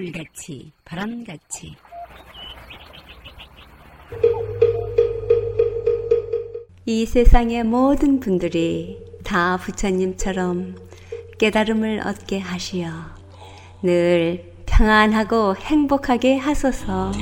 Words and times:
물같이 0.00 0.72
바람같이. 0.86 1.76
이 6.86 7.04
세상의 7.04 7.64
모든 7.64 8.18
분들이 8.18 8.98
다 9.22 9.58
부처님처럼 9.58 10.76
깨달음을 11.38 12.00
얻게 12.06 12.38
하시어 12.38 12.90
늘 13.82 14.54
평안하고 14.64 15.56
행복하게 15.56 16.38
하소서. 16.38 17.12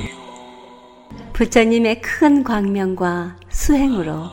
부처님의 1.32 2.00
큰 2.00 2.44
광명과 2.44 3.38
수행으로 3.48 4.26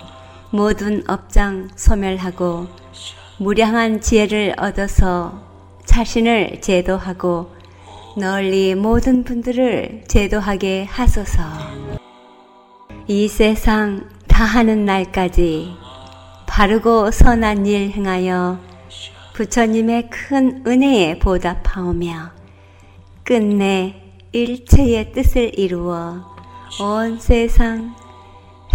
모든 0.52 1.04
업장 1.10 1.68
소멸하고 1.76 2.68
무량한 3.40 4.02
지혜를 4.02 4.54
얻어서 4.60 5.44
자신을 5.86 6.62
제도하고 6.62 7.55
널리 8.18 8.76
모든 8.76 9.26
분들을 9.26 10.06
제도하게 10.08 10.86
하소서. 10.86 11.44
이 13.08 13.28
세상 13.28 14.10
다하는 14.28 14.86
날까지 14.86 15.74
바르고 16.48 17.12
선한 17.12 17.66
일 17.66 17.92
행하여 17.92 18.58
부처님의 19.34 20.10
큰 20.10 20.64
은혜에 20.66 21.20
보답하오며 21.20 22.32
끝내 23.26 24.02
일체의 24.32 25.12
뜻을 25.12 25.60
이루어 25.60 26.24
온 26.80 27.20
세상 27.20 27.96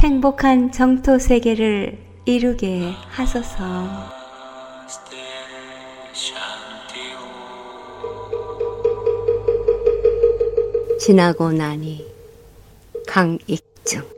행복한 0.00 0.70
정토 0.70 1.18
세계를 1.18 1.98
이루게 2.26 2.92
하소서. 3.08 4.19
지나고 11.10 11.50
나니 11.50 12.06
강익증 13.08 14.08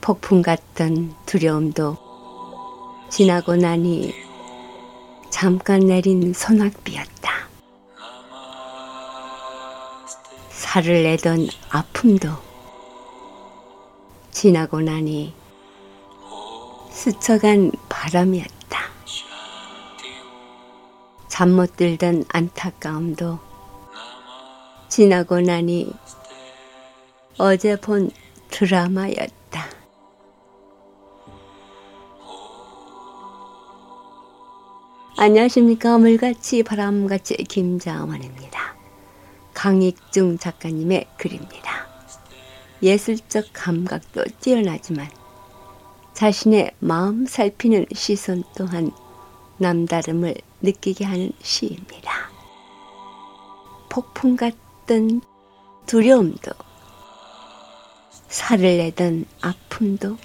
폭풍 0.00 0.40
같던 0.40 1.16
두려움도 1.26 1.96
지나고 3.10 3.56
나니 3.56 4.14
잠깐 5.28 5.80
내린 5.80 6.32
소낙비였다. 6.32 7.48
살을 10.50 11.02
내던 11.02 11.48
아픔도 11.70 12.28
지나고 14.30 14.80
나니 14.80 15.34
스쳐간 16.92 17.72
바람이었다. 17.88 18.80
잠 21.26 21.50
못 21.50 21.76
들던 21.76 22.26
안타까움도 22.28 23.45
지나고 24.96 25.42
나니 25.42 25.92
어제 27.36 27.78
본 27.78 28.10
드라마였다. 28.48 29.66
안녕하십니까. 35.18 35.98
물같이 35.98 36.62
바람같이 36.62 37.34
김자원입니다. 37.34 38.74
강익중 39.52 40.38
작가님의 40.38 41.08
글입니다. 41.18 41.86
예술적 42.82 43.48
감각도 43.52 44.24
뛰어나지만 44.40 45.10
자신의 46.14 46.70
마음 46.78 47.26
살피는 47.26 47.84
시선 47.92 48.44
또한 48.56 48.90
남다름을 49.58 50.36
느끼게 50.62 51.04
하는 51.04 51.32
시입니다. 51.42 52.30
폭풍 53.90 54.36
같 54.36 54.65
던 54.86 55.20
두려움도 55.86 56.52
살을 58.28 58.78
내던 58.78 59.26
아픔도 59.40 60.16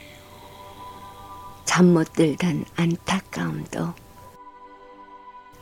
잠 1.65 1.93
못 1.93 2.13
들던 2.13 2.65
안타까움도 2.75 3.93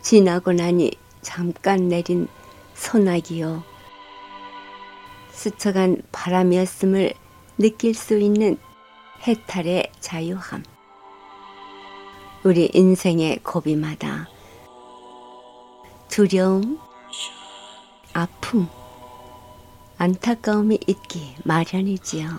지나고 0.01 0.53
나니 0.53 0.91
잠깐 1.21 1.87
내린 1.87 2.27
소나기요. 2.73 3.63
스쳐간 5.31 6.01
바람이었음을 6.11 7.13
느낄 7.57 7.93
수 7.93 8.17
있는 8.17 8.57
해탈의 9.27 9.91
자유함. 9.99 10.63
우리 12.43 12.69
인생의 12.73 13.39
고비마다 13.43 14.27
두려움, 16.07 16.79
아픔, 18.13 18.67
안타까움이 19.99 20.79
있기 20.87 21.35
마련이지요. 21.43 22.29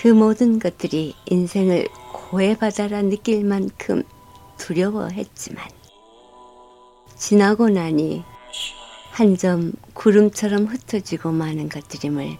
그 0.00 0.08
모든 0.08 0.58
것들이 0.58 1.14
인생을 1.26 1.86
고해받아라 2.12 3.02
느낄 3.02 3.44
만큼 3.44 4.02
두려워했지만 4.58 5.64
지나고 7.16 7.68
나니 7.68 8.24
한 9.12 9.36
점 9.36 9.72
구름처럼 9.94 10.66
흩어지고 10.66 11.30
마는 11.32 11.68
것들임을 11.68 12.36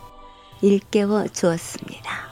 일깨워 0.63 1.29
주었습니다. 1.29 2.29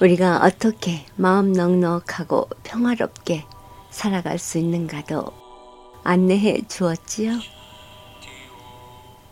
우리가 0.00 0.40
어떻게 0.44 1.04
마음 1.16 1.52
넉넉하고 1.52 2.48
평화롭게 2.64 3.44
살아갈 3.90 4.38
수 4.38 4.58
있는가도 4.58 5.26
안내해 6.04 6.62
주었지요. 6.68 7.32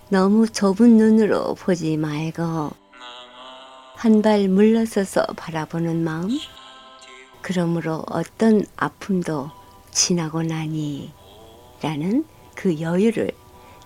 너무 0.09 0.49
좁은 0.49 0.97
눈으로 0.97 1.55
보지 1.55 1.97
말고 1.97 2.71
한 3.97 4.23
발 4.23 4.49
물러서서 4.49 5.25
바라보는 5.37 6.05
마음, 6.05 6.29
그러므로 7.43 8.05
어떤 8.11 8.65
아픔도 8.77 9.51
지나고 9.91 10.43
나니 10.43 11.13
라는 11.83 12.25
그 12.55 12.79
여유를 12.81 13.31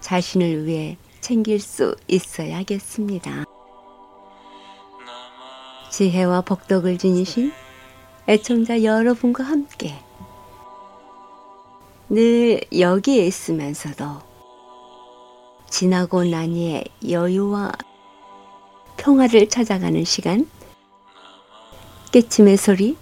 자신을 0.00 0.66
위해 0.66 0.96
챙길 1.20 1.60
수 1.60 1.94
있어야겠습니다. 2.08 3.44
지혜와 5.90 6.40
복덕을 6.42 6.98
지니신 6.98 7.52
애청자 8.28 8.82
여러분과 8.82 9.44
함께 9.44 9.94
늘 12.08 12.60
여기에 12.76 13.26
있으면서도 13.26 14.29
지나고 15.70 16.24
나니의 16.24 16.84
여유와 17.08 17.72
평화를 18.96 19.48
찾아가는 19.48 20.04
시간 20.04 20.46
깨침의 22.12 22.56
소리 22.56 22.96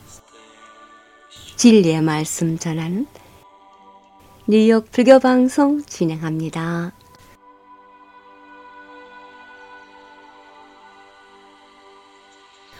진리의 1.56 2.02
말씀 2.02 2.58
전하는 2.58 3.06
뉴욕 4.46 4.90
불교 4.92 5.18
방송 5.18 5.82
진행합니다. 5.82 6.92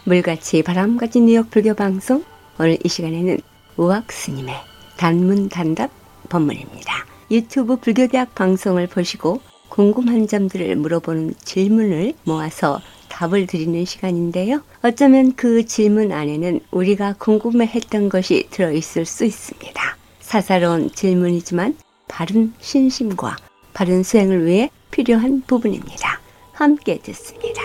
물같이 0.05 0.63
바람같이 0.63 1.19
뉴욕 1.19 1.49
불교 1.49 1.73
방송 1.73 2.23
오늘 2.59 2.77
이 2.83 2.87
시간에는 2.87 3.37
우악 3.77 4.11
스님의 4.11 4.55
단문 4.97 5.49
단답 5.49 5.91
법문입니다. 6.29 7.05
유튜브 7.31 7.75
불교대학 7.75 8.33
방송을 8.33 8.87
보시고 8.87 9.41
궁금한 9.69 10.27
점들을 10.27 10.75
물어보는 10.75 11.35
질문을 11.43 12.13
모아서 12.23 12.81
답을 13.07 13.47
드리는 13.47 13.85
시간인데요. 13.85 14.61
어쩌면 14.81 15.35
그 15.35 15.65
질문 15.65 16.11
안에는 16.11 16.59
우리가 16.71 17.15
궁금해 17.17 17.65
했던 17.65 18.09
것이 18.09 18.47
들어있을 18.51 19.05
수 19.05 19.25
있습니다. 19.25 19.97
사사로운 20.19 20.91
질문이지만 20.93 21.77
바른 22.07 22.53
신심과 22.59 23.37
바른 23.73 24.03
수행을 24.03 24.45
위해 24.45 24.69
필요한 24.91 25.41
부분입니다. 25.47 26.19
함께 26.53 26.99
듣습니다. 26.99 27.61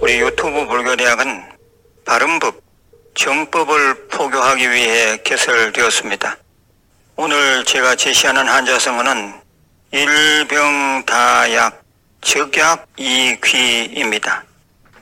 우리 0.00 0.20
유튜브 0.20 0.66
불교대학은 0.66 1.42
바른법, 2.04 2.60
정법을 3.14 4.08
포교하기 4.08 4.70
위해 4.70 5.18
개설되었습니다. 5.24 6.36
오늘 7.16 7.64
제가 7.64 7.96
제시하는 7.96 8.46
한자성어는 8.46 9.47
일병다약, 9.90 11.82
적약 12.20 12.86
이귀입니다. 12.98 14.44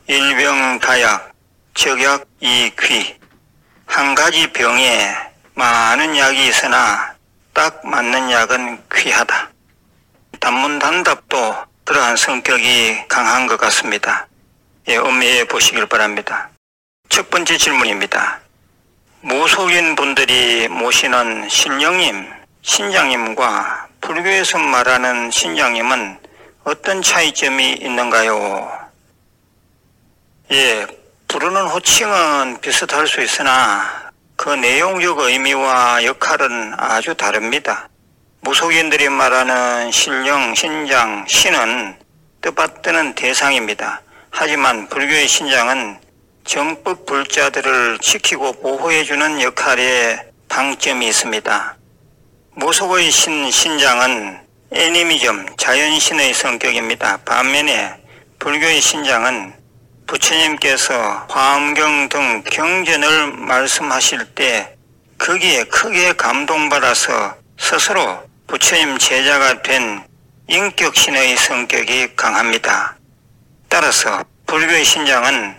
일병다약, 0.07 1.33
적약 1.75 2.25
이귀. 2.39 3.19
한 3.87 4.15
가지 4.15 4.47
병에 4.53 5.13
많은 5.55 6.17
약이 6.17 6.47
있으나 6.47 7.15
딱 7.53 7.85
맞는 7.85 8.31
약은 8.31 8.85
귀하다. 8.95 9.51
단문 10.39 10.79
단답도 10.79 11.57
그러한 11.85 12.17
성격이 12.17 13.09
강한 13.09 13.49
것 13.49 13.57
같습니다. 13.57 14.29
예, 14.87 14.99
음미해 14.99 15.49
보시길 15.49 15.87
바랍니다. 15.87 16.51
첫 17.09 17.29
번째 17.29 17.59
질문입니다. 17.59 18.41
무속인 19.23 19.97
분들이 19.97 20.69
모시는 20.69 21.49
신령님, 21.49 22.31
신장님과 22.63 23.86
불교에서 24.01 24.59
말하는 24.59 25.31
신장님은 25.31 26.19
어떤 26.65 27.03
차이점이 27.03 27.73
있는가요? 27.81 28.91
예, 30.53 30.87
부르는 31.29 31.67
호칭은 31.69 32.61
비슷할 32.61 33.07
수 33.07 33.23
있으나 33.23 34.13
그 34.37 34.51
내용적 34.51 35.19
의미와 35.19 36.05
역할은 36.05 36.75
아주 36.77 37.15
다릅니다. 37.15 37.89
무속인들이 38.41 39.09
말하는 39.09 39.91
신령, 39.91 40.55
신장, 40.55 41.25
신은 41.27 41.97
뜻받드는 42.43 43.15
대상입니다. 43.15 44.03
하지만 44.31 44.89
불교의 44.89 45.27
신장은 45.27 45.99
정법 46.45 47.07
불자들을 47.07 47.99
지키고 47.99 48.53
보호해주는 48.61 49.43
역할에 49.43 50.31
방점이 50.49 51.09
있습니다. 51.09 51.76
무속의 52.59 53.11
신, 53.11 53.51
신장은 53.51 54.41
애니미즘, 54.73 55.57
자연신의 55.59 56.33
성격입니다. 56.33 57.19
반면에 57.19 57.95
불교의 58.39 58.81
신장은 58.81 59.53
부처님께서 60.07 61.27
화엄경 61.29 62.09
등 62.09 62.43
경전을 62.51 63.33
말씀하실 63.33 64.35
때 64.35 64.75
거기에 65.19 65.65
크게 65.65 66.15
감동받아서 66.15 67.37
스스로 67.59 68.27
부처님 68.47 68.97
제자가 68.97 69.61
된 69.61 70.03
인격신의 70.49 71.37
성격이 71.37 72.17
강합니다. 72.17 72.97
따라서 73.69 74.25
불교의 74.47 74.83
신장은 74.83 75.57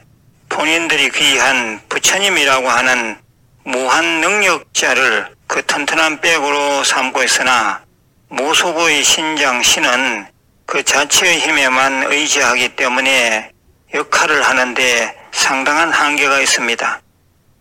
본인들이 0.50 1.12
귀한 1.12 1.80
부처님이라고 1.90 2.68
하는 2.68 3.20
무한 3.66 4.04
능력자를 4.22 5.37
그 5.48 5.66
튼튼한 5.66 6.20
백으로 6.20 6.84
삼고 6.84 7.24
있으나 7.24 7.82
무속의 8.30 9.04
신장 9.04 9.64
신은 9.64 10.28
그 10.66 10.84
자체의 10.84 11.40
힘에만 11.40 12.12
의지하기 12.12 12.76
때문에 12.76 13.52
역할을 13.94 14.44
하는데 14.44 15.18
상당한 15.32 15.92
한계가 15.92 16.42
있습니다. 16.42 17.02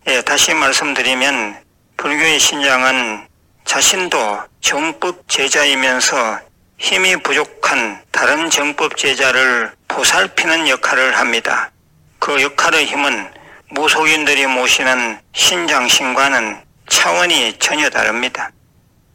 예, 0.07 0.21
다시 0.21 0.53
말씀드리면 0.53 1.63
불교의 1.95 2.39
신장은 2.39 3.25
자신도 3.63 4.41
정법 4.59 5.27
제자이면서 5.29 6.39
힘이 6.77 7.15
부족한 7.17 8.03
다른 8.11 8.49
정법 8.49 8.97
제자를 8.97 9.71
보살피는 9.87 10.67
역할을 10.67 11.17
합니다. 11.17 11.71
그 12.19 12.41
역할의 12.41 12.85
힘은 12.85 13.31
무속인들이 13.69 14.45
모시는 14.47 15.19
신장신과는 15.33 16.66
차원이 16.87 17.57
전혀 17.59 17.89
다릅니다. 17.89 18.51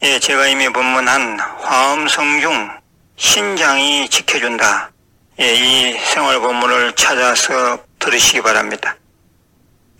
예, 0.03 0.19
제가 0.19 0.47
이미 0.47 0.69
본문한 0.69 1.39
화엄성중 1.39 2.71
신장이 3.15 4.09
지켜준다. 4.09 4.91
예, 5.39 5.53
이 5.53 5.97
생활 5.99 6.39
본문을 6.39 6.93
찾아서 6.93 7.79
들으시기 7.99 8.41
바랍니다. 8.41 8.95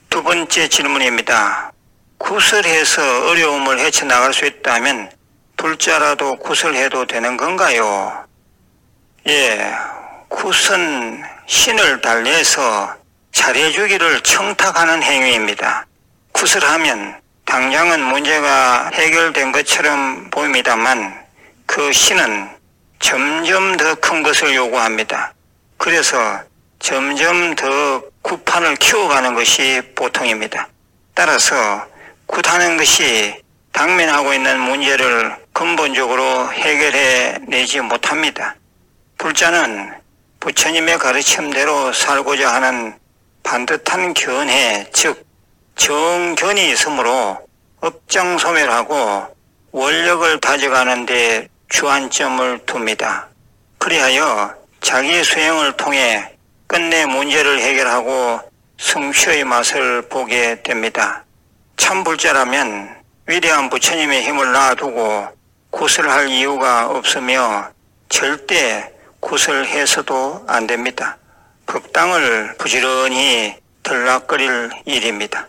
두 0.09 0.21
번째 0.21 0.67
질문입니다. 0.67 1.71
구슬해서 2.17 3.29
어려움을 3.29 3.79
헤쳐나갈 3.79 4.33
수 4.33 4.45
있다면 4.45 5.11
불자라도 5.57 6.37
구슬해도 6.37 7.05
되는 7.05 7.37
건가요? 7.37 8.25
예, 9.27 9.73
굿은 10.29 11.23
신을 11.47 12.01
달래서 12.01 12.95
잘해주기를 13.31 14.21
청탁하는 14.21 15.01
행위입니다. 15.01 15.85
굿을 16.33 16.63
하면 16.63 17.22
당장은 17.53 18.01
문제가 18.05 18.89
해결된 18.95 19.51
것처럼 19.51 20.27
보입니다만 20.31 21.23
그 21.67 21.93
신은 21.93 22.49
점점 22.99 23.77
더 23.77 23.93
큰 23.93 24.23
것을 24.23 24.55
요구합니다. 24.55 25.35
그래서 25.77 26.41
점점 26.79 27.53
더 27.53 28.01
굿판을 28.23 28.77
키워가는 28.77 29.35
것이 29.35 29.83
보통입니다. 29.93 30.67
따라서 31.13 31.85
굿하는 32.25 32.75
것이 32.75 33.39
당면하고 33.71 34.33
있는 34.33 34.59
문제를 34.59 35.35
근본적으로 35.53 36.51
해결해 36.51 37.37
내지 37.47 37.81
못합니다. 37.81 38.55
불자는 39.19 39.93
부처님의 40.39 40.97
가르침대로 40.97 41.93
살고자 41.93 42.51
하는 42.51 42.97
반듯한 43.43 44.15
견해, 44.15 44.87
즉 44.91 45.23
정견이 45.75 46.71
있으므로 46.71 47.37
업장 47.81 48.37
소멸하고 48.37 49.35
원력을 49.71 50.39
다져가는 50.39 51.05
데 51.05 51.47
주안점을 51.69 52.59
둡니다. 52.65 53.27
그리하여 53.79 54.53
자기 54.81 55.23
수행을 55.23 55.73
통해 55.77 56.31
끝내 56.67 57.05
문제를 57.05 57.59
해결하고 57.59 58.39
성취의 58.77 59.43
맛을 59.43 60.03
보게 60.03 60.61
됩니다. 60.61 61.23
참불자라면 61.77 62.95
위대한 63.27 63.69
부처님의 63.69 64.23
힘을 64.23 64.51
놔두고 64.51 65.27
굿을 65.71 66.09
할 66.09 66.29
이유가 66.29 66.87
없으며 66.87 67.71
절대 68.09 68.91
굿을 69.19 69.65
해서도 69.65 70.45
안 70.47 70.67
됩니다. 70.67 71.17
법당을 71.65 72.55
부지런히 72.57 73.55
들락거릴 73.81 74.69
일입니다. 74.85 75.47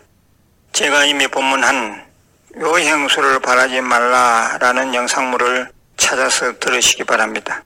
제가 0.75 1.05
이미 1.05 1.25
본문한 1.25 2.05
요 2.59 2.77
행수를 2.77 3.39
바라지 3.39 3.79
말라라는 3.79 4.93
영상물을 4.93 5.69
찾아서 5.95 6.59
들으시기 6.59 7.05
바랍니다. 7.05 7.63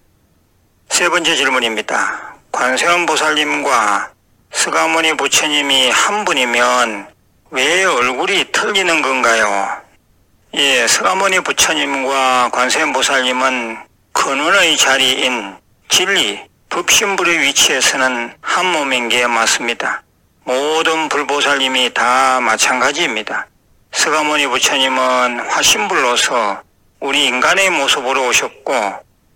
세 0.90 1.10
번째 1.10 1.36
질문입니다. 1.36 2.36
관세음 2.52 3.08
보살님과 3.08 4.12
스가모니 4.52 5.18
부처님이 5.18 5.90
한 5.90 6.24
분이면 6.24 7.08
왜 7.50 7.84
얼굴이 7.84 8.52
틀리는 8.52 9.02
건가요? 9.02 9.82
예, 10.54 10.88
스가모니 10.88 11.40
부처님과 11.40 12.52
관세음 12.54 12.94
보살님은 12.94 13.76
근원의 14.14 14.78
자리인 14.78 15.58
진리, 15.88 16.48
법신불의 16.70 17.40
위치에서는 17.40 18.36
한 18.40 18.66
몸인 18.68 19.10
게 19.10 19.26
맞습니다. 19.26 20.04
모든 20.50 21.10
불보살님이 21.10 21.94
다 21.94 22.40
마찬가지입니다. 22.40 23.46
스가모니 23.92 24.48
부처님은 24.48 25.42
화신불로서 25.48 26.64
우리 27.02 27.28
인간의 27.28 27.70
모습으로 27.70 28.26
오셨고 28.30 28.96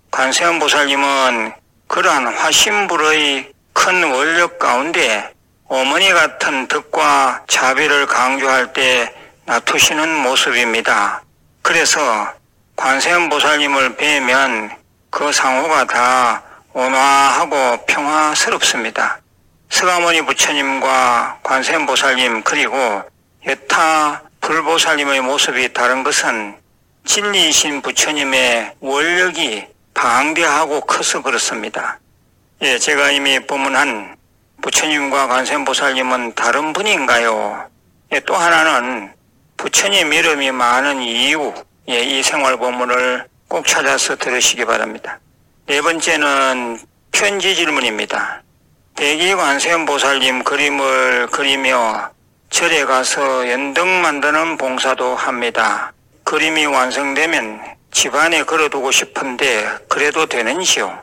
관세음 0.10 0.58
보살님은 0.58 1.53
그러한 1.86 2.36
화신불의 2.36 3.51
큰 3.74 4.12
원력 4.12 4.58
가운데 4.58 5.32
어머니 5.67 6.12
같은 6.12 6.67
덕과 6.67 7.43
자비를 7.48 8.08
강조할 8.08 8.74
때 8.74 9.13
나투시는 9.46 10.15
모습입니다. 10.15 11.22
그래서 11.62 12.01
관세음 12.75 13.29
보살님을 13.29 13.98
뵈면 13.98 14.72
그 15.12 15.32
상호가 15.32 15.86
다 15.86 16.41
온화하고 16.74 17.86
평화스럽습니다. 17.86 19.20
스가모니 19.74 20.22
부처님과 20.22 21.39
관세음보살님 21.42 22.44
그리고 22.44 23.01
여타 23.48 24.22
불보살님의 24.39 25.22
모습이 25.22 25.74
다른 25.74 26.03
것은 26.03 26.56
진리이신 27.06 27.82
부처님의 27.82 28.75
원력이 28.82 29.65
방대하고 29.96 30.82
커서 30.82 31.24
그렇습니다. 31.24 32.00
예, 32.62 32.77
제가 32.77 33.10
이미 33.10 33.39
본문한 33.39 34.15
부처님과 34.62 35.27
관세음보살님은 35.27 36.36
다른 36.36 36.72
분인가요? 36.72 37.68
예, 38.12 38.20
또 38.20 38.36
하나는 38.36 39.12
부처님 39.58 40.13
이름이 40.13 40.51
많은 40.51 41.01
이유, 41.01 41.51
예, 41.89 42.00
이 42.00 42.22
생활 42.22 42.58
본문을 42.58 43.27
꼭 43.48 43.65
찾아서 43.65 44.15
들으시기 44.18 44.65
바랍니다. 44.65 45.20
네 45.65 45.82
번째는 45.82 46.80
편지 47.12 47.56
질문입니다. 47.56 48.44
대기관세음보살님 48.95 50.43
그림을 50.43 51.27
그리며 51.31 52.12
절에 52.50 52.85
가서 52.85 53.50
연등 53.50 54.01
만드는 54.01 54.57
봉사도 54.57 55.15
합니다. 55.15 55.91
그림이 56.23 56.67
완성되면 56.67 57.62
집안에 57.91 58.43
걸어두고 58.43 58.91
싶은데 58.91 59.67
그래도 59.89 60.25
되는지요? 60.25 61.01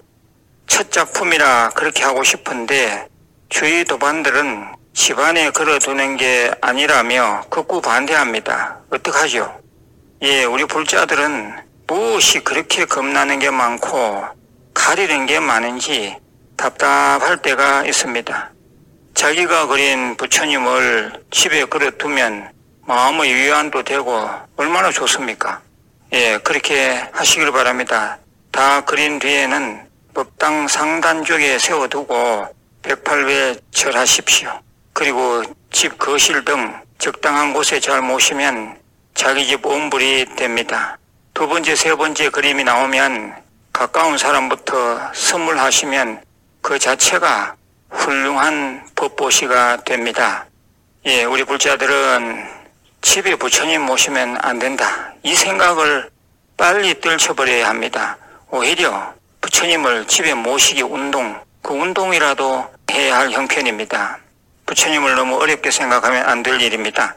첫 0.66 0.92
작품이라 0.92 1.70
그렇게 1.74 2.04
하고 2.04 2.22
싶은데 2.22 3.08
주위 3.48 3.84
도반들은 3.84 4.68
집안에 4.94 5.50
걸어두는 5.50 6.16
게 6.16 6.50
아니라며 6.60 7.44
극구 7.50 7.80
반대합니다. 7.80 8.78
어떡하죠? 8.90 9.60
예, 10.22 10.44
우리 10.44 10.64
불자들은 10.64 11.54
무엇이 11.86 12.40
그렇게 12.40 12.84
겁나는 12.84 13.40
게 13.40 13.50
많고 13.50 14.24
가리는 14.74 15.26
게 15.26 15.40
많은지 15.40 16.16
답답할 16.60 17.40
때가 17.40 17.86
있습니다. 17.86 18.50
자기가 19.14 19.66
그린 19.68 20.14
부처님을 20.18 21.24
집에 21.30 21.64
걸어두면 21.64 22.52
마음의 22.82 23.34
위안도 23.34 23.82
되고 23.82 24.28
얼마나 24.56 24.90
좋습니까? 24.90 25.62
예, 26.12 26.36
그렇게 26.44 27.02
하시길 27.12 27.50
바랍니다. 27.50 28.18
다 28.52 28.82
그린 28.82 29.18
뒤에는 29.18 29.88
법당 30.12 30.68
상단 30.68 31.24
쪽에 31.24 31.58
세워두고 31.58 32.46
108배 32.82 33.58
절하십시오. 33.70 34.60
그리고 34.92 35.42
집 35.70 35.96
거실 35.98 36.44
등 36.44 36.78
적당한 36.98 37.54
곳에 37.54 37.80
잘 37.80 38.02
모시면 38.02 38.76
자기 39.14 39.46
집 39.46 39.64
원불이 39.64 40.34
됩니다. 40.36 40.98
두 41.32 41.48
번째, 41.48 41.74
세 41.74 41.94
번째 41.94 42.28
그림이 42.28 42.64
나오면 42.64 43.34
가까운 43.72 44.18
사람부터 44.18 45.12
선물하시면 45.14 46.29
그 46.60 46.78
자체가 46.78 47.56
훌륭한 47.90 48.88
법보시가 48.94 49.84
됩니다. 49.84 50.46
예, 51.06 51.24
우리 51.24 51.44
불자들은 51.44 52.46
집에 53.02 53.34
부처님 53.36 53.82
모시면 53.82 54.38
안 54.42 54.58
된다. 54.58 55.12
이 55.22 55.34
생각을 55.34 56.10
빨리 56.56 57.00
떨쳐버려야 57.00 57.68
합니다. 57.68 58.18
오히려 58.50 59.14
부처님을 59.40 60.06
집에 60.06 60.34
모시기 60.34 60.82
운동, 60.82 61.40
그 61.62 61.72
운동이라도 61.72 62.70
해야 62.92 63.16
할 63.18 63.30
형편입니다. 63.30 64.18
부처님을 64.66 65.14
너무 65.14 65.36
어렵게 65.40 65.70
생각하면 65.70 66.28
안 66.28 66.42
될 66.42 66.60
일입니다. 66.60 67.16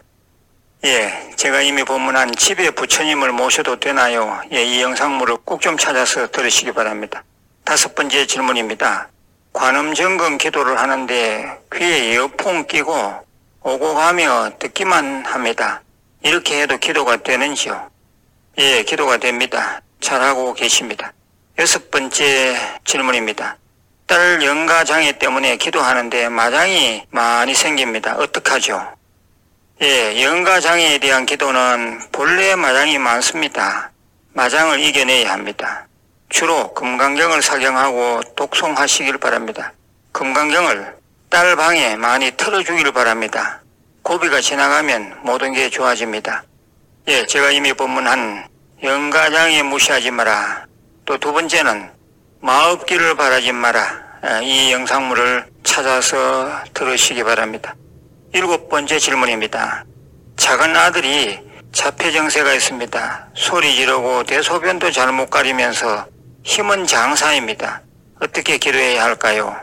예, 0.86 1.32
제가 1.36 1.62
이미 1.62 1.84
본문한 1.84 2.36
집에 2.36 2.70
부처님을 2.72 3.32
모셔도 3.32 3.80
되나요? 3.80 4.42
예, 4.52 4.64
이 4.64 4.82
영상물을 4.82 5.38
꼭 5.46 5.62
좀 5.62 5.78
찾아서 5.78 6.28
들으시기 6.28 6.72
바랍니다. 6.72 7.24
다섯 7.64 7.94
번째 7.96 8.26
질문입니다. 8.26 9.10
관음 9.54 9.94
점검 9.94 10.40
기도를 10.40 10.80
하는데 10.80 11.60
귀에 11.74 12.14
이어폰 12.14 12.66
끼고 12.66 13.24
오고 13.62 13.94
가며 13.94 14.52
듣기만 14.60 15.26
합니다. 15.26 15.82
이렇게 16.24 16.62
해도 16.62 16.78
기도가 16.78 17.18
되는지요? 17.18 17.90
예, 18.58 18.84
기도가 18.84 19.18
됩니다. 19.18 19.82
잘하고 20.02 20.54
계십니다. 20.54 21.14
여섯 21.60 21.92
번째 21.92 22.58
질문입니다. 22.84 23.58
딸 24.08 24.44
영가 24.44 24.84
장애 24.84 25.12
때문에 25.18 25.58
기도하는데 25.58 26.30
마장이 26.30 27.06
많이 27.12 27.54
생깁니다. 27.54 28.16
어떡하죠? 28.18 28.96
예, 29.82 30.24
영가 30.24 30.60
장애에 30.62 30.98
대한 30.98 31.26
기도는 31.26 32.00
본래 32.12 32.56
마장이 32.56 32.98
많습니다. 32.98 33.92
마장을 34.34 34.80
이겨내야 34.80 35.32
합니다. 35.32 35.88
주로 36.34 36.74
금강경을 36.74 37.44
사경하고 37.44 38.22
독송하시길 38.36 39.20
바랍니다. 39.20 39.72
금강경을 40.13 40.96
딸 41.30 41.56
방에 41.56 41.96
많이 41.96 42.32
틀어주길 42.32 42.92
바랍니다. 42.92 43.62
고비가 44.02 44.42
지나가면 44.42 45.20
모든 45.22 45.54
게 45.54 45.70
좋아집니다. 45.70 46.44
예, 47.08 47.24
제가 47.28 47.52
이미 47.52 47.72
본문한 47.72 48.48
영가장애 48.82 49.62
무시하지 49.62 50.10
마라. 50.10 50.66
또 51.06 51.20
두 51.20 51.32
번째는 51.34 51.92
마업기를 52.42 53.16
바라지 53.16 53.52
마라. 53.52 54.02
예, 54.25 54.44
이 54.44 54.72
영상물을 54.72 55.46
찾아서 55.63 56.50
들으시기 56.74 57.24
바랍니다. 57.24 57.75
일곱 58.34 58.70
번째 58.70 58.98
질문입니다. 58.98 59.86
작은 60.38 60.75
아들이 60.75 61.40
자폐정세가 61.74 62.54
있습니다. 62.56 63.28
소리 63.36 63.75
지르고 63.75 64.24
대소변도 64.24 64.90
잘 64.90 65.12
못 65.12 65.30
가리면서 65.30 66.12
힘은 66.44 66.86
장사입니다. 66.86 67.82
어떻게 68.20 68.58
기도해야 68.58 69.04
할까요? 69.06 69.56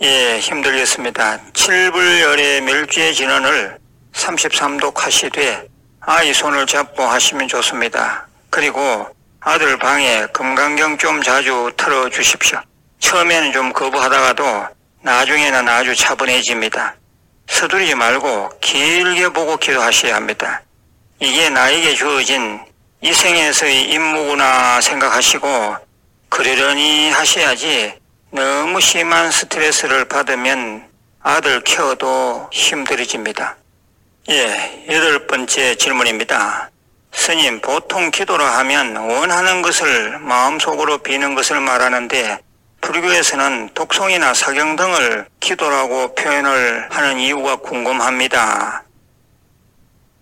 예, 0.00 0.38
힘들겠습니다. 0.38 1.40
7불열의 1.52 2.60
멸주의 2.60 3.12
진원을 3.12 3.78
33도 4.12 4.96
하시되 4.96 5.66
아이 6.00 6.32
손을 6.32 6.66
잡고 6.66 7.02
하시면 7.02 7.48
좋습니다. 7.48 8.28
그리고 8.48 9.08
아들 9.40 9.76
방에 9.76 10.26
금강경 10.32 10.98
좀 10.98 11.20
자주 11.20 11.72
틀어 11.76 12.08
주십시오. 12.08 12.60
처음에는 13.00 13.52
좀 13.52 13.72
거부하다가도 13.72 14.68
나중에는 15.02 15.68
아주 15.68 15.96
차분해집니다. 15.96 16.94
서두르지 17.48 17.94
말고 17.96 18.50
길게 18.60 19.30
보고 19.30 19.56
기도하셔야 19.56 20.14
합니다. 20.14 20.62
이게 21.20 21.50
나에게 21.50 21.94
주어진 21.94 22.60
이 23.00 23.12
생에서의 23.12 23.90
임무구나 23.90 24.80
생각하시고 24.80 25.83
그러려니 26.28 27.10
하셔야지 27.10 27.94
너무 28.30 28.80
심한 28.80 29.30
스트레스를 29.30 30.06
받으면 30.06 30.88
아들 31.22 31.62
키워도 31.62 32.50
힘들어집니다. 32.52 33.56
예, 34.30 34.84
여덟 34.88 35.26
번째 35.26 35.76
질문입니다. 35.76 36.70
스님, 37.12 37.60
보통 37.60 38.10
기도라 38.10 38.58
하면 38.58 38.96
원하는 38.96 39.62
것을 39.62 40.18
마음속으로 40.18 40.98
비는 40.98 41.34
것을 41.34 41.60
말하는데 41.60 42.38
불교에서는 42.80 43.70
독송이나 43.72 44.34
사경 44.34 44.76
등을 44.76 45.26
기도라고 45.40 46.14
표현을 46.14 46.88
하는 46.90 47.18
이유가 47.18 47.56
궁금합니다. 47.56 48.83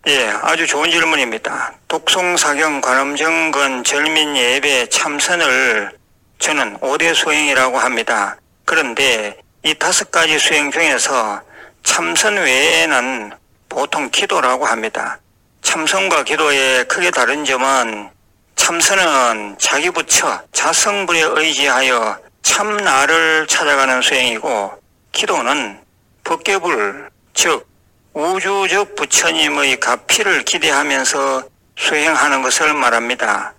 예, 0.08 0.30
아주 0.42 0.66
좋은 0.66 0.90
질문입니다. 0.90 1.74
독송, 1.86 2.36
사경, 2.36 2.80
관음정건, 2.80 3.84
절민, 3.84 4.36
예배, 4.36 4.88
참선을 4.88 5.92
저는 6.40 6.76
5대 6.78 7.14
수행이라고 7.14 7.78
합니다. 7.78 8.36
그런데 8.64 9.40
이 9.62 9.72
다섯 9.74 10.10
가지 10.10 10.40
수행 10.40 10.72
중에서 10.72 11.40
참선 11.84 12.34
외에는 12.34 13.30
보통 13.68 14.10
기도라고 14.10 14.64
합니다. 14.64 15.20
참선과 15.60 16.24
기도의 16.24 16.88
크게 16.88 17.12
다른 17.12 17.44
점은 17.44 18.10
참선은 18.56 19.54
자기 19.60 19.88
부처 19.90 20.42
자성불에 20.50 21.20
의지하여 21.36 22.18
참나를 22.42 23.46
찾아가는 23.46 24.02
수행이고 24.02 24.82
기도는 25.12 25.80
법계불 26.24 27.08
즉 27.34 27.71
우주적 28.14 28.94
부처님의 28.94 29.80
가피를 29.80 30.44
기대하면서 30.44 31.44
수행하는 31.76 32.42
것을 32.42 32.74
말합니다. 32.74 33.54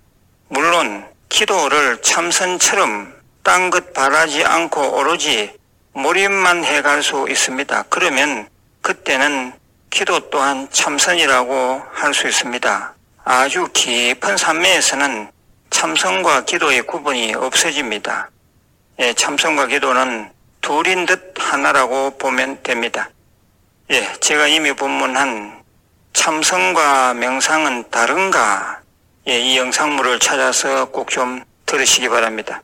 물론 0.48 1.04
기도를 1.28 2.00
참선처럼 2.02 3.12
딴 3.42 3.70
것 3.70 3.92
바라지 3.92 4.44
않고 4.44 4.96
오로지 4.96 5.52
몰입만 5.92 6.64
해갈 6.64 7.02
수 7.02 7.26
있습니다. 7.28 7.84
그러면 7.88 8.48
그때는 8.80 9.52
기도 9.90 10.30
또한 10.30 10.68
참선이라고 10.70 11.82
할 11.92 12.14
수 12.14 12.28
있습니다. 12.28 12.94
아주 13.24 13.68
깊은 13.72 14.36
산매에서는 14.36 15.30
참선과 15.70 16.44
기도의 16.44 16.82
구분이 16.82 17.34
없어집니다. 17.34 18.30
예, 19.00 19.12
참선과 19.14 19.66
기도는 19.66 20.30
둘인 20.60 21.06
듯 21.06 21.34
하나라고 21.38 22.16
보면 22.18 22.62
됩니다. 22.62 23.10
예, 23.90 24.12
제가 24.20 24.46
이미 24.48 24.72
본문한 24.72 25.62
참선과 26.12 27.14
명상은 27.14 27.90
다른가? 27.90 28.80
예, 29.26 29.38
이 29.38 29.58
영상물을 29.58 30.18
찾아서 30.20 30.86
꼭 30.86 31.08
좀 31.10 31.42
들으시기 31.66 32.08
바랍니다. 32.08 32.62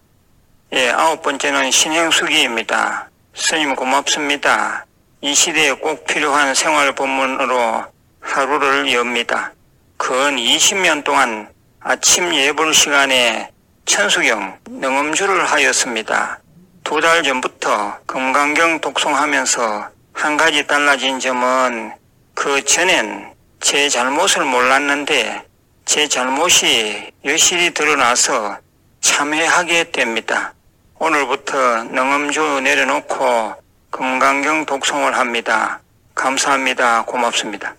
예, 0.73 0.91
아홉 0.91 1.23
번째는 1.23 1.71
신행수기입니다. 1.71 3.09
스님 3.35 3.75
고맙습니다. 3.75 4.87
이 5.21 5.35
시대에 5.35 5.73
꼭 5.73 6.05
필요한 6.07 6.55
생활 6.55 6.95
본문으로 6.95 7.85
하루를 8.21 8.93
엽니다. 8.93 9.53
근 9.97 10.37
20년 10.37 11.05
동안 11.05 11.49
아침 11.81 12.35
예불 12.35 12.73
시간에 12.75 13.51
천수경 13.85 14.59
능엄주를 14.69 15.45
하였습니다. 15.47 16.41
두 16.85 17.01
달 17.01 17.23
전부터 17.23 17.99
금강경 18.07 18.81
독송하면서 18.81 19.89
한 20.21 20.37
가지 20.37 20.67
달라진 20.67 21.19
점은 21.19 21.95
그 22.35 22.63
전엔 22.63 23.33
제 23.59 23.89
잘못을 23.89 24.45
몰랐는데 24.45 25.47
제 25.87 26.09
잘못이 26.09 27.11
여실히 27.25 27.73
드러나서 27.73 28.59
참회하게 29.01 29.93
됩니다. 29.93 30.53
오늘부터 30.99 31.85
능엄주 31.85 32.61
내려놓고 32.63 33.55
금강경 33.89 34.67
독송을 34.67 35.17
합니다. 35.17 35.81
감사합니다. 36.15 37.03
고맙습니다. 37.07 37.75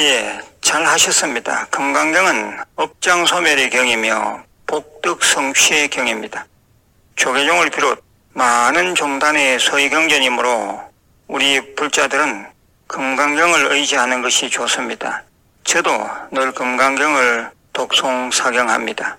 예, 0.00 0.40
잘 0.60 0.84
하셨습니다. 0.84 1.68
금강경은 1.70 2.58
업장소멸의 2.74 3.70
경이며 3.70 4.42
복덕성취의 4.66 5.86
경입니다. 5.90 6.46
조계종을 7.14 7.70
비롯 7.70 8.02
많은 8.32 8.96
종단의 8.96 9.60
소위경전이므로 9.60 10.87
우리 11.28 11.74
불자들은 11.74 12.46
금강경을 12.86 13.72
의지하는 13.72 14.22
것이 14.22 14.48
좋습니다. 14.48 15.22
저도 15.62 15.90
늘 16.32 16.52
금강경을 16.52 17.50
독송 17.74 18.30
사경합니다. 18.30 19.18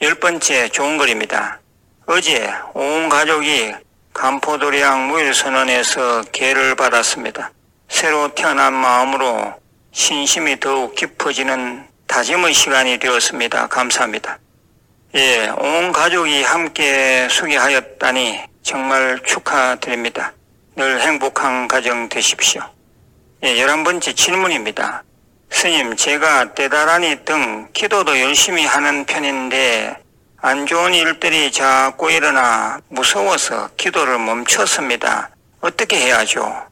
열 0.00 0.14
번째 0.14 0.68
좋은 0.70 0.96
글입니다. 0.96 1.60
어제 2.06 2.50
온 2.72 3.10
가족이 3.10 3.74
간포도량 4.14 5.08
무일선언에서 5.08 6.22
계를 6.32 6.74
받았습니다. 6.74 7.50
새로 7.90 8.34
태어난 8.34 8.72
마음으로 8.72 9.52
신심이 9.92 10.58
더욱 10.58 10.94
깊어지는 10.94 11.86
다짐의 12.06 12.54
시간이 12.54 12.98
되었습니다. 12.98 13.66
감사합니다. 13.66 14.38
예, 15.14 15.48
온 15.58 15.92
가족이 15.92 16.42
함께 16.44 17.28
수기하였다니 17.30 18.40
정말 18.62 19.20
축하드립니다. 19.22 20.32
늘 20.76 21.00
행복한 21.00 21.68
가정 21.68 22.06
되십시오. 22.10 22.60
예, 23.42 23.58
열한 23.58 23.82
번째 23.82 24.12
질문입니다. 24.12 25.04
스님, 25.48 25.96
제가 25.96 26.52
때다라니 26.52 27.24
등 27.24 27.68
기도도 27.72 28.20
열심히 28.20 28.66
하는 28.66 29.06
편인데 29.06 29.96
안 30.42 30.66
좋은 30.66 30.92
일들이 30.92 31.50
자꾸 31.50 32.10
일어나 32.10 32.78
무서워서 32.90 33.70
기도를 33.78 34.18
멈췄습니다. 34.18 35.30
어떻게 35.62 35.96
해야죠? 35.96 36.66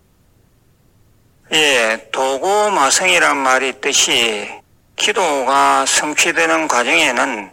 예, 1.52 2.06
도고마성이란 2.12 3.38
말이 3.38 3.80
뜻이 3.80 4.50
기도가 4.96 5.86
성취되는 5.86 6.68
과정에는 6.68 7.50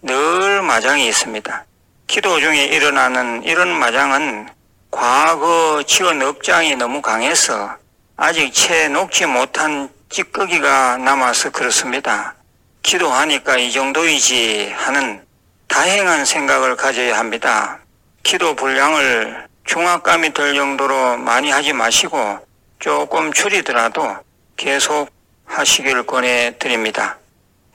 늘 0.00 0.62
마장이 0.62 1.06
있습니다. 1.08 1.66
기도 2.06 2.40
중에 2.40 2.64
일어나는 2.64 3.42
이런 3.42 3.68
마장은 3.68 4.48
과거 4.90 5.82
지은 5.86 6.20
업장이 6.20 6.74
너무 6.76 7.00
강해서 7.00 7.76
아직 8.16 8.52
채 8.52 8.88
녹지 8.88 9.24
못한 9.24 9.88
찌꺼기가 10.08 10.98
남아서 10.98 11.50
그렇습니다. 11.50 12.34
기도하니까 12.82 13.56
이 13.56 13.70
정도이지 13.70 14.72
하는 14.74 15.24
다행한 15.68 16.24
생각을 16.24 16.76
가져야 16.76 17.18
합니다. 17.18 17.78
기도 18.24 18.56
분량을 18.56 19.46
중압감이 19.64 20.32
들 20.32 20.54
정도로 20.54 21.16
많이 21.18 21.50
하지 21.50 21.72
마시고 21.72 22.44
조금 22.80 23.32
줄이더라도 23.32 24.16
계속 24.56 25.08
하시길 25.44 26.02
권해드립니다. 26.02 27.18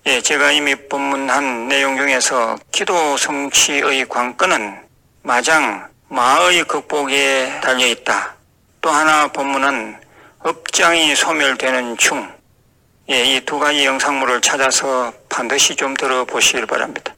예, 0.07 0.21
제가 0.21 0.51
이미 0.51 0.75
본문한 0.75 1.69
내용 1.69 1.97
중에서 1.97 2.57
기도 2.71 3.17
성취의 3.17 4.07
관건은 4.07 4.83
마장, 5.23 5.89
마의 6.07 6.63
극복에 6.65 7.59
달려 7.61 7.87
있다. 7.87 8.35
또 8.81 8.89
하나 8.89 9.27
본문은 9.27 9.99
업장이 10.39 11.15
소멸되는 11.15 11.97
중. 11.97 12.31
예, 13.09 13.23
이 13.23 13.41
두 13.45 13.59
가지 13.59 13.85
영상물을 13.85 14.41
찾아서 14.41 15.13
반드시 15.29 15.75
좀 15.75 15.93
들어보시길 15.95 16.65
바랍니다. 16.65 17.13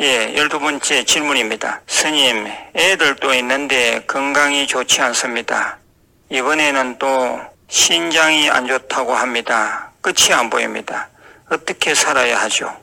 예, 0.00 0.34
열두 0.34 0.58
번째 0.60 1.04
질문입니다. 1.04 1.82
스님, 1.86 2.46
애들도 2.74 3.34
있는데 3.34 4.02
건강이 4.06 4.66
좋지 4.66 5.00
않습니다. 5.02 5.78
이번에는 6.30 6.98
또 6.98 7.40
신장이 7.68 8.50
안 8.50 8.66
좋다고 8.66 9.14
합니다. 9.14 9.90
끝이 10.00 10.32
안 10.32 10.48
보입니다. 10.48 11.08
어떻게 11.50 11.94
살아야 11.94 12.40
하죠? 12.42 12.74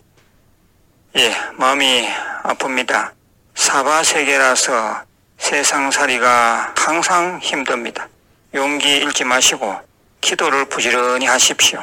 예, 1.18 1.36
마음이 1.54 2.08
아픕니다. 2.44 3.12
사바세계라서 3.56 5.07
세상살이가 5.38 6.74
항상 6.77 7.39
힘듭니다. 7.41 8.08
용기 8.53 8.98
잃지 8.98 9.24
마시고 9.24 9.79
기도를 10.22 10.65
부지런히 10.65 11.25
하십시오. 11.25 11.79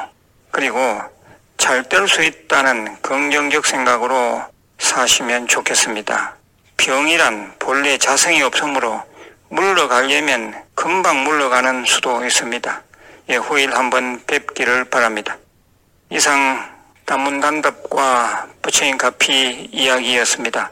그리고 0.51 1.01
잘 1.57 1.83
될 1.83 2.07
수 2.07 2.21
있다는 2.21 3.01
긍정적 3.01 3.65
생각으로 3.65 4.43
사시면 4.77 5.47
좋겠습니다. 5.47 6.35
병이란 6.77 7.55
본래 7.59 7.97
자성이 7.97 8.41
없으므로 8.43 9.01
물러가려면 9.49 10.53
금방 10.75 11.23
물러가는 11.23 11.85
수도 11.85 12.23
있습니다. 12.25 12.81
예, 13.29 13.35
후일 13.37 13.73
한번 13.73 14.21
뵙기를 14.27 14.85
바랍니다. 14.85 15.37
이상 16.09 16.69
단문단답과 17.05 18.47
부처인 18.61 18.97
가피 18.97 19.69
이야기였습니다. 19.71 20.71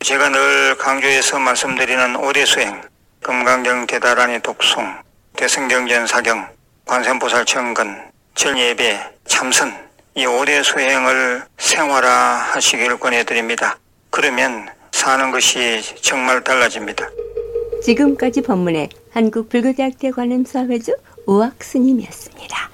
제가 0.00 0.28
늘 0.28 0.76
강조해서 0.78 1.38
말씀드리는 1.40 2.16
오대수행, 2.16 2.82
금강경 3.20 3.88
대다란의 3.88 4.40
독송, 4.42 4.94
대승경전 5.36 6.06
사경, 6.06 6.48
관세음보살 6.86 7.44
청근, 7.44 8.00
절예배, 8.34 8.98
참선, 9.26 9.74
이 10.14 10.24
오대 10.24 10.62
수행을 10.62 11.42
생활화 11.58 12.08
하시길 12.08 12.96
권해드립니다. 12.98 13.76
그러면 14.10 14.68
사는 14.92 15.30
것이 15.32 15.82
정말 16.00 16.42
달라집니다. 16.44 17.08
지금까지 17.82 18.42
법문의 18.42 18.90
한국불교대학교 19.10 20.12
관음사 20.12 20.64
회주 20.66 20.96
우학 21.26 21.62
스님이었습니다. 21.62 22.70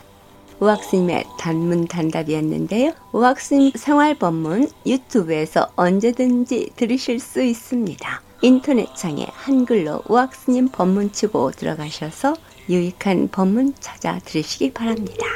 우학 0.65 0.83
스님의 0.83 1.27
단문 1.39 1.89
단답이었는데요. 1.89 2.93
우학 3.13 3.39
스님 3.39 3.73
생활 3.75 4.15
법문 4.15 4.71
유튜브에서 4.87 5.69
언제든지 5.77 6.71
들으실 6.75 7.21
수 7.21 7.43
있습니다. 7.43 8.23
인터넷 8.41 8.87
창에 8.97 9.27
한글로 9.31 10.05
우학 10.09 10.35
스님 10.35 10.71
법문 10.71 11.13
치고 11.13 11.51
들어가셔서 11.51 12.35
유익한 12.71 13.29
법문 13.29 13.75
찾아 13.79 14.19
들으시기 14.21 14.73
바랍니다. 14.73 15.27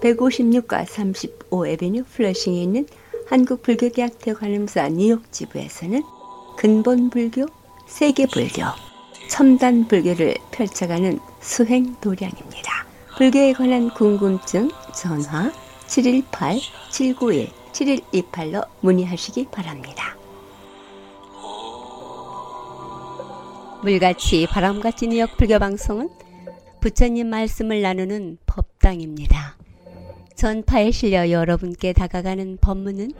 156과 0.00 0.84
35 0.84 1.64
에베뉴 1.64 2.02
플러싱에 2.12 2.60
있는 2.60 2.88
한국불교대학교 3.28 4.34
관음사 4.34 4.88
뉴욕 4.88 5.30
지부에서는 5.30 6.02
근본 6.58 7.10
불교, 7.10 7.46
세계 7.86 8.26
불교, 8.26 8.62
첨단 9.28 9.86
불교를 9.86 10.34
펼쳐가는 10.50 11.20
수행 11.40 11.94
도량입니다. 12.00 12.75
불교에 13.16 13.52
관한 13.54 13.88
궁금증 13.88 14.68
전화 14.94 15.50
718-791-7128로 15.86 18.68
문의하시기 18.82 19.46
바랍니다. 19.50 20.18
물같이 23.82 24.46
바람같이 24.46 25.06
뉴욕 25.06 25.34
불교 25.38 25.58
방송은 25.58 26.10
부처님 26.80 27.28
말씀을 27.28 27.80
나누는 27.80 28.36
법당입니다. 28.44 29.56
전파에 30.34 30.90
실려 30.90 31.30
여러분께 31.30 31.94
다가가는 31.94 32.58
법문은 32.60 33.12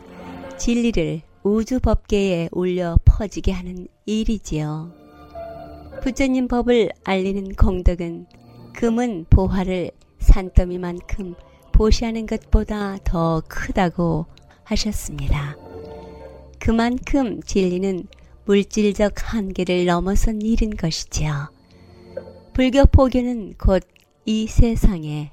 진리를 0.59 1.23
우주 1.43 1.81
법계에 1.81 2.51
올려 2.53 2.99
퍼지게 3.07 3.51
하는 3.51 3.89
일이지요. 4.05 4.93
부처님 6.03 6.49
법을 6.49 6.91
알리는 7.05 7.55
공덕은 7.55 8.27
금은 8.77 9.27
보화를 9.29 9.91
산더미만큼 10.21 11.35
보시하는 11.73 12.27
것보다 12.27 12.97
더 13.03 13.43
크다고 13.49 14.27
하셨습니다. 14.63 15.57
그만큼 16.61 17.43
진리는 17.43 18.07
물질적 18.45 19.15
한계를 19.17 19.87
넘어선 19.87 20.41
일인 20.41 20.71
것이지요. 20.71 21.51
불교 22.53 22.85
포교는 22.87 23.55
곧 23.59 23.85
이 24.29 24.49
세상에 24.49 25.31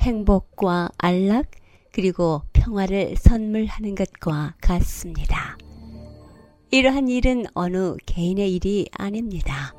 행복과 0.00 0.88
안락 0.98 1.46
그리고 1.92 2.42
평화를 2.52 3.14
선물하는 3.16 3.94
것과 3.94 4.56
같습니다. 4.60 5.56
이러한 6.72 7.06
일은 7.06 7.44
어느 7.54 7.94
개인의 8.04 8.52
일이 8.52 8.88
아닙니다. 8.90 9.72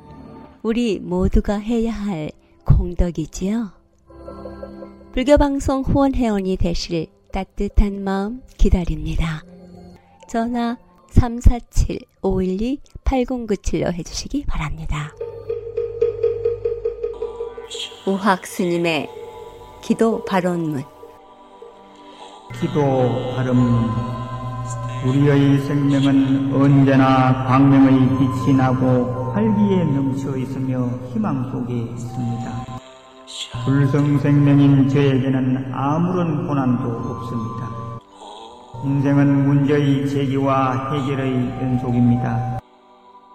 우리 0.63 0.99
모두가 0.99 1.57
해야 1.57 1.91
할 1.91 2.31
공덕이지요. 2.65 3.71
불교방송 5.13 5.83
후원 5.83 6.13
회원이 6.13 6.57
되실 6.57 7.07
따뜻한 7.31 8.03
마음 8.03 8.41
기다립니다. 8.57 9.41
전화 10.27 10.77
347-512-8097로 11.11 13.93
해주시기 13.93 14.43
바랍니다. 14.45 15.15
우학 18.07 18.45
스님의 18.45 19.09
기도 19.81 20.23
발언문 20.25 20.83
기도 22.59 23.33
발음 23.35 23.89
우리의 25.05 25.59
생명은 25.61 26.53
언제나 26.53 27.45
광명의 27.45 28.17
빛이 28.17 28.53
나고 28.55 29.33
활기에 29.33 29.83
넘쳐 29.83 30.37
있으며 30.37 30.89
희망 31.13 31.51
속에 31.51 31.73
있습니다. 31.73 32.54
불성생명인 33.51 34.89
저에게는 34.89 35.71
아무런 35.73 36.47
고난도 36.47 36.89
없습니다. 36.89 37.69
인생은 38.83 39.47
문제의 39.47 40.07
제기와 40.09 40.91
해결의 40.91 41.33
연속입니다. 41.61 42.59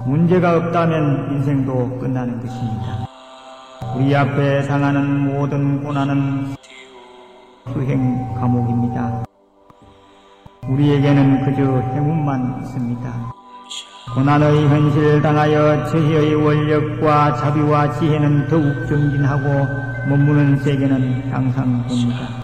문제가 0.04 0.56
없다면 0.56 1.32
인생도 1.32 1.98
끝나는 1.98 2.40
것입니다. 2.40 3.06
우리 3.96 4.14
앞에 4.14 4.62
당하는 4.62 5.34
모든 5.34 5.82
고난은 5.82 6.54
수행 7.72 8.34
감옥입니다. 8.34 9.24
우리에게는 10.68 11.44
그저 11.44 11.62
행운만 11.62 12.62
있습니다. 12.62 13.32
고난의 14.14 14.68
현실을 14.68 15.22
당하여 15.22 15.84
저희의 15.86 16.34
원력과 16.34 17.36
자비와 17.36 17.92
지혜는 17.92 18.48
더욱 18.48 18.86
정진하고 18.88 19.89
머무는 20.08 20.58
세계는 20.58 21.30
향상됩니다. 21.30 22.42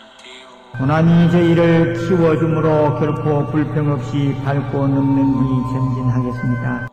고난이 0.78 1.30
저희를 1.30 1.94
키워주므로 1.94 2.98
결코 2.98 3.46
불평 3.50 3.90
없이 3.92 4.36
밟고 4.44 4.86
넘는 4.86 5.34
우리 5.34 5.62
전진하겠습니다. 5.72 6.88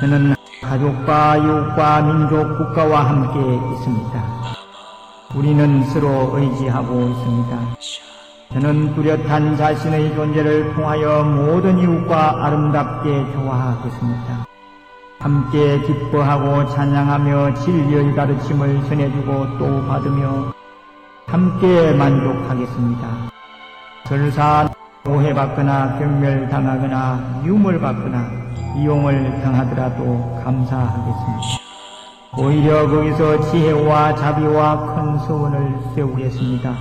저는 0.00 0.34
가족과 0.62 1.36
이웃과 1.38 2.02
민족 2.02 2.58
국가와 2.58 3.08
함께 3.08 3.38
있습니다. 3.74 4.24
우리는 5.34 5.84
서로 5.84 6.36
의지하고 6.36 7.00
있습니다. 7.00 7.58
저는 8.52 8.94
뚜렷한 8.94 9.56
자신의 9.56 10.14
존재를 10.14 10.74
통하여 10.74 11.22
모든 11.22 11.78
이웃과 11.78 12.46
아름답게 12.46 13.32
조화하겠습니다. 13.32 14.47
함께 15.18 15.80
기뻐하고 15.80 16.68
찬양하며 16.68 17.54
진리의 17.54 18.14
가르침을 18.14 18.84
전해주고 18.84 19.58
또 19.58 19.84
받으며 19.86 20.52
함께 21.26 21.92
만족하겠습니다. 21.92 23.08
설사 24.06 24.68
오해받거나 25.06 25.98
경멸당하거나 25.98 27.42
유물받거나 27.44 28.30
이용을 28.76 29.40
당하더라도 29.42 30.40
감사하겠습니다. 30.44 31.68
오히려 32.36 32.88
거기서 32.88 33.40
지혜와 33.50 34.14
자비와 34.14 34.94
큰 34.94 35.18
서원을 35.18 35.80
세우겠습니다. 35.94 36.74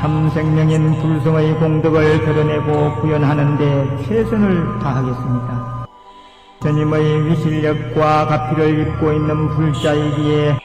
참 0.00 0.28
생명인 0.30 1.00
불성의 1.00 1.54
공덕을 1.54 2.24
드러내고 2.24 3.00
구현하는데 3.00 4.04
최선을 4.04 4.78
다하겠습니다. 4.80 5.77
주님의 6.60 7.26
위실력과 7.26 8.26
가피를 8.26 8.80
입고 8.80 9.12
있는 9.12 9.48
불자이기에 9.50 10.58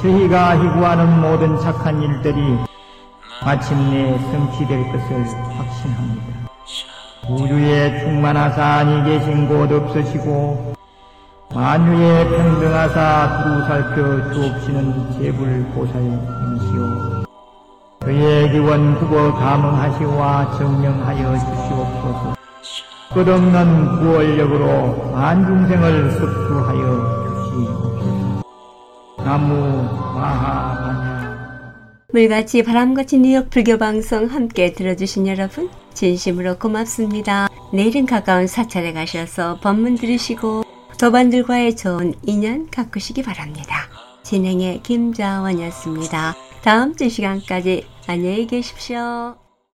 저희가 0.00 0.58
희구하는 0.58 1.20
모든 1.20 1.58
착한 1.60 2.02
일들이 2.02 2.56
마침내 3.44 4.18
성취될 4.18 4.92
것을 4.92 5.26
확신합니다. 5.58 6.50
우주에 7.28 8.00
충만하사 8.00 8.64
아니 8.64 9.04
계신 9.04 9.46
곳 9.46 9.70
없으시고 9.70 10.74
만유에 11.54 12.28
평등하사 12.28 13.42
두루 13.42 13.66
살펴 13.66 14.32
주옵시는 14.32 15.12
제불 15.18 15.66
보살님이시오. 15.74 17.24
그의 18.00 18.52
기원 18.52 18.98
국어 18.98 19.34
감응하시와 19.34 20.56
증명하여 20.56 21.38
주시옵소서. 21.38 22.39
끝없는 23.12 23.98
구원력으로 23.98 25.10
만중생을 25.12 26.12
섭수하여 26.12 27.50
주시옵소서. 27.50 28.42
나무 29.18 29.82
마하바냐 30.14 31.74
물같이 32.12 32.62
바람같이 32.62 33.18
뉴욕 33.18 33.50
불교 33.50 33.78
방송 33.78 34.26
함께 34.26 34.72
들어주신 34.72 35.26
여러분 35.26 35.68
진심으로 35.94 36.58
고맙습니다. 36.58 37.48
내일은 37.72 38.06
가까운 38.06 38.46
사찰에 38.46 38.92
가셔서 38.92 39.58
법문 39.60 39.96
들으시고 39.96 40.62
도반들과의 40.98 41.76
좋은 41.76 42.14
인연 42.22 42.70
가꾸시기 42.70 43.22
바랍니다. 43.22 43.88
진행의 44.22 44.82
김자원이었습니다. 44.82 46.34
다음 46.62 46.94
주 46.94 47.08
시간까지 47.08 47.86
안녕히 48.06 48.46
계십시오. 48.46 49.49